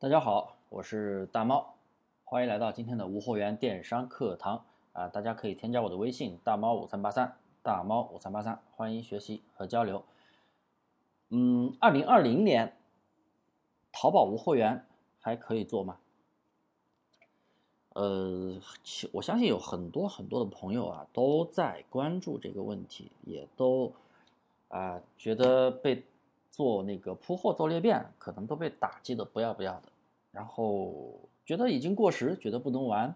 [0.00, 1.76] 大家好，我是大猫，
[2.24, 5.08] 欢迎来到今天的无货源电商课堂啊！
[5.08, 10.04] 大家可以添加我的微信大猫五三八三，大猫五三八三，欢迎学习和交流。
[11.30, 12.76] 嗯，二零二零年，
[13.92, 14.84] 淘宝无货源
[15.20, 15.96] 还可以做吗？
[17.90, 18.60] 呃，
[19.12, 23.94] 我相信有很多很多的朋友啊都在关注这个问题，也都
[24.68, 26.04] 啊觉得被
[26.54, 29.88] 做那个铺货做裂变，可能都被打击的不要不要的。
[30.30, 33.12] 然后觉得已经过时，觉得不能玩。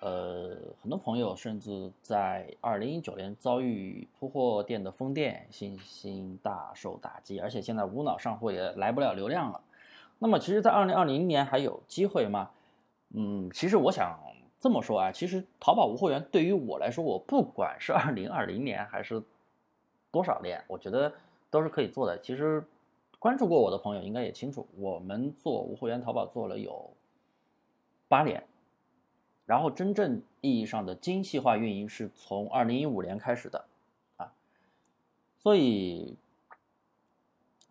[0.00, 9.60] 呃，很多朋友甚至在二零一九年遭遇铺货店的封店，信心大受打击，而且现在无脑上货也来不了流量了。
[10.18, 12.50] 那么，其实，在二零二零年还有机会吗？
[13.14, 14.18] 嗯，其实我想
[14.58, 19.22] 这么说啊，其实淘宝无货源对于我来说，我不管是二零二零年还是
[20.10, 21.12] 多少年，我觉得
[21.50, 22.18] 都是可以做的。
[22.20, 22.64] 其实。
[23.18, 26.90] 关注过我的朋友应该也清楚，我们做无货源淘宝做了有
[28.08, 28.46] 八年，
[29.44, 33.66] 然后真正意义上的精细化运营是从二零一五年开始的，
[34.16, 34.32] 啊，
[35.36, 36.16] 所以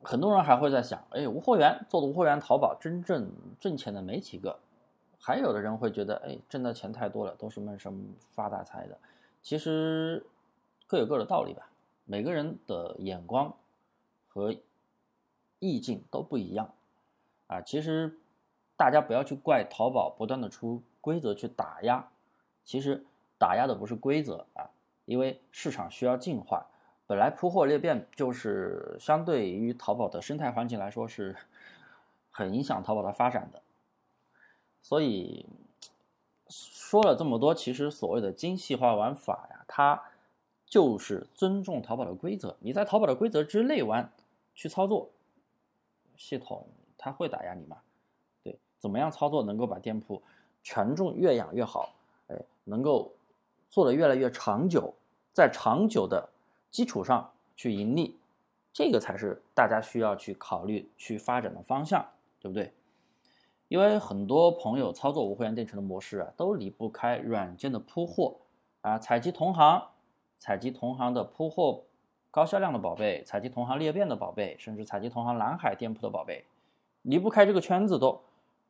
[0.04, 4.60] 很多人还会在想，哎，无货源做的无货源淘宝真正挣钱的没几个，
[5.20, 8.96] 还有的人会觉得，哎，挣的钱太多了，都是闷声发大财的。
[9.42, 10.24] 其实
[10.86, 11.72] 各有各的道理吧，
[12.06, 13.52] 每个人的眼光
[14.30, 14.56] 和。
[15.62, 16.74] 意境都不一样，
[17.48, 18.18] 啊，其实
[18.78, 22.08] 大家不要去怪淘宝不断的出规则去打压，
[22.64, 23.04] 其实
[23.38, 24.72] 打压的不是规则啊，
[25.04, 26.68] 因为市场需要进化。
[27.08, 31.36] 本来铺货裂变就是相对于淘宝的生态环境来说是
[32.32, 33.62] 很影响淘宝的发展的，
[34.82, 35.46] 所以
[36.48, 40.02] 说了这么多，其实所谓的精细化玩法呀，它
[40.70, 44.10] 就是尊重淘宝的规则，你在淘宝的规则之内玩
[44.54, 45.10] 去操作。
[46.16, 46.68] 系统
[46.98, 47.78] 它会打压你吗？
[48.44, 50.22] 对，怎么样操作能够把店铺
[50.62, 51.96] 权重越养越好？
[52.28, 53.12] 哎，能够
[53.70, 54.94] 做的越来越长久，
[55.34, 56.30] 在长久的
[56.70, 58.16] 基础上去盈利，
[58.72, 62.06] 这个才是大家需要去考虑去发展的方向，
[62.40, 62.72] 对不对？
[63.70, 68.36] 因为很多朋友操作无货源店群的模式啊，都离不开软件的铺货
[68.82, 69.88] 啊，采集同行，
[70.40, 71.84] 采集同行的铺货。
[72.32, 76.46] 高销量的宝贝，采集同行裂变的宝贝，甚至采集同行蓝海店铺的宝贝，
[77.02, 78.22] 离不开这个圈子都。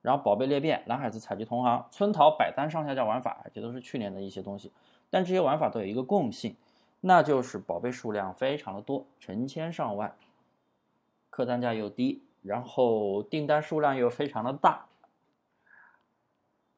[0.01, 4.71] 然后宝贝裂变，蓝海子采集同行，村淘百单上下架玩法，这都是去年的一些东西。
[5.09, 6.55] 但这些玩法都有一个共性，
[7.01, 10.15] 那就是宝贝数量非常的多，成千上万，
[11.29, 14.85] 客单价又低，然后订单数量又非常的大，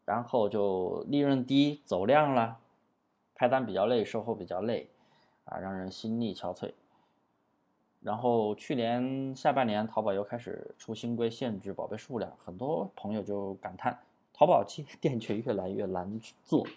[0.04, 2.58] 然后就利润低，走量了，
[3.42, 4.88] 拍单比较累，售后比较累。
[5.46, 6.74] 啊，让人心力憔悴。
[8.00, 13.98] 然后去年下半年，淘宝又开始出新规，限制宝贝数量，很多朋友就感叹，
[14.32, 14.64] 淘宝
[15.02, 16.68] 店却越来越难做，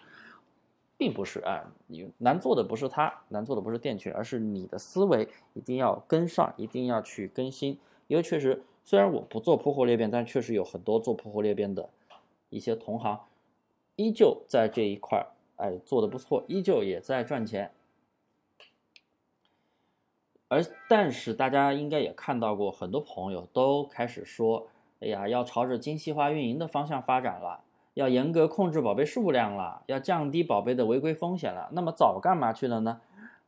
[0.97, 7.77] 并不是啊，你难做的不是它，难做的不是店群，而是你的思维一定要跟上，一定要去更新。
[8.07, 11.87] 因为确实，虽然我不做铺货裂变，但确实有很多做铺货裂变的
[12.49, 13.19] 一些同行，
[13.95, 15.27] 依旧在这一块儿，
[15.57, 17.71] 哎，做的不错，依旧也在赚钱。
[20.47, 24.67] 而但是大家应该也看到过，很多朋友都开始说
[25.01, 27.61] ：“哎呀，要朝着精细化运营的方向发展了，
[27.95, 33.01] 要严格控制宝贝数量了，要降低宝贝的违规风险了。”那么早干嘛去了呢？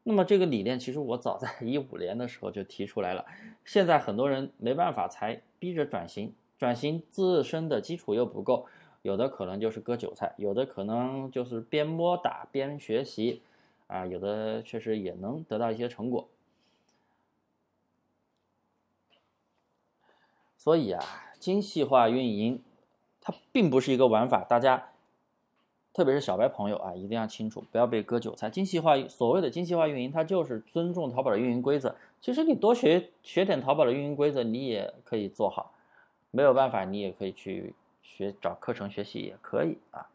[0.04, 3.26] 那么这个理念其实我早在一五年的时候就提出来了，
[3.66, 8.66] 现在很多人没办法才逼着转型，转型自身的基础又不够，
[9.08, 13.42] 有的可能就是割韭菜，有的可能就是边摸打边学习，
[13.88, 16.28] 啊，有的确实也能得到一些成果。
[20.58, 21.02] 所以啊，
[21.40, 22.62] 精细化运营，
[23.22, 24.90] 它并不是一个玩法，大家，
[25.94, 28.50] 特别是小白朋友啊，一定要清楚，不要被割韭菜。
[28.50, 31.96] 精细化所谓的精细化运营，它就是尊重淘宝的运营规则。
[32.20, 35.72] 其实你多学学点淘宝的运营规则，你也可以做好。
[36.32, 37.74] 没有办法，你也可以去
[38.08, 40.08] 学找课程学习，也可以啊。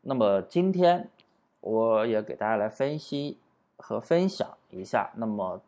[0.00, 1.10] 那么今天
[1.60, 3.38] 我也给大家来分析
[3.76, 5.60] 和分享一下，那么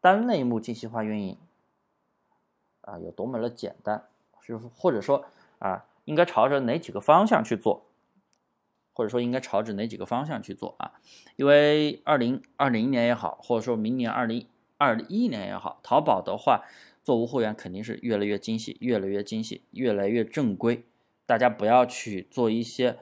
[0.00, 1.36] 单类目精细化运营。
[2.80, 4.08] 啊，有多么的简单，
[4.42, 5.26] 就是或者说
[5.58, 7.84] 啊，应该朝着哪几个方向去做，
[8.92, 10.92] 或者说应该朝着哪几个方向去做啊？
[11.36, 14.48] 因为二零二零年也好，或者说明年二零
[14.78, 16.64] 二一年也好，淘宝的话
[17.04, 20.82] 做无货源肯定是越来越精细，越来越精细，越来越正规。
[21.24, 22.98] 大家不要去做一些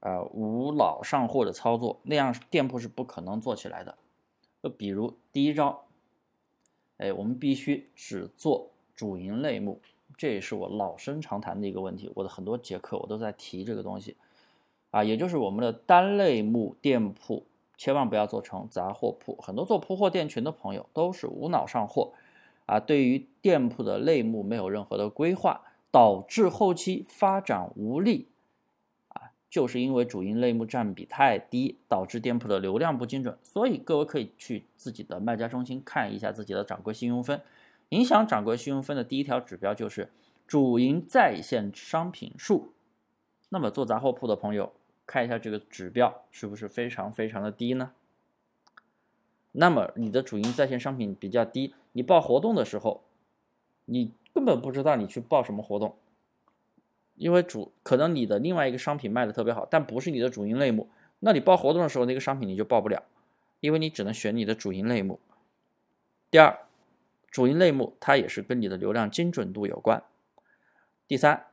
[0.00, 3.96] 呃无脑上货的操作，那样店铺是不可能做起来的。
[4.62, 5.84] 就比如第一招，
[6.98, 8.72] 哎，我们必须只做。
[8.98, 9.80] 主营类目，
[10.16, 12.10] 这也是我老生常谈的一个问题。
[12.16, 14.16] 我的很多节课我都在提这个东西，
[14.90, 17.46] 啊，也就是我们的单类目店铺
[17.76, 19.36] 千万不要做成杂货铺。
[19.40, 22.12] 很多做铺货店群的朋友都是无脑上货，
[22.68, 28.28] 啊，对于店铺的类目没有任何的规划，导致后期发展无力。
[29.08, 33.38] 啊就是因为主营类目占比太低，导致店铺的流量不精准。
[33.42, 37.40] 所以各位可以去自己的卖家中心看一下自己的掌柜信用分。
[37.88, 40.10] 影响掌柜信用分的第一条指标就是
[40.46, 42.74] 主营在线商品数。
[43.48, 44.74] 那么做杂货铺的朋友
[45.06, 47.92] 看一下这个指标是不是非常非常的低呢？
[49.52, 53.02] 那么你的主营在线商品比较低，你报活动的时候，
[53.86, 55.96] 你根本不知道你去报什么活动。
[57.16, 63.02] 因为主可能你的另外一个商品卖的特别好，但不是你的主营类目，那你报活动的时候那个商品你就报不了，
[63.58, 65.18] 因为你只能选你的主营类目。
[66.30, 66.56] 第二，
[67.32, 70.00] 主营类目它也是跟你的流量精准度有关。
[71.08, 71.46] 第三，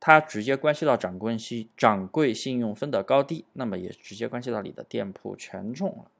[0.00, 6.10] 它直接关系到掌柜信掌柜信用分的高低，那么也直接关系到你的店铺权重了，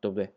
[0.00, 0.34] 对不对？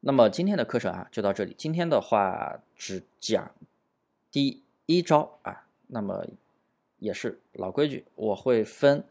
[0.00, 3.50] 那么今天的课程啊就到这里，今天的话只讲
[4.30, 4.62] 第。
[4.86, 6.26] 一招啊，那么
[6.98, 9.04] 也是老规矩，我会分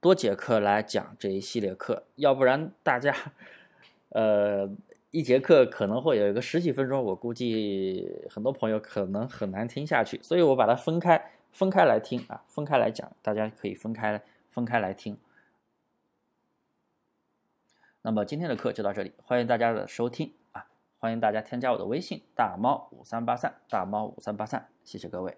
[0.00, 3.12] 多节课来讲这一系列课，要不然大家
[4.10, 4.70] 呃
[5.10, 14.22] 一节课可能会有一个十几分钟，我估计很多朋友可能很难听下去，所以我把它分开分开来听啊，分开来讲，大家可以分开
[14.52, 15.18] 分开来听。
[18.06, 20.64] 那么今天的课就到这里，欢迎大家的收听啊。
[20.96, 25.36] 欢迎大家添加我的微信大猫五三八三大猫五三八三，谢谢各位。